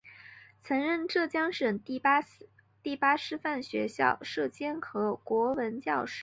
[0.63, 6.19] 曾任浙江省第八师范学校舍监和国文教师。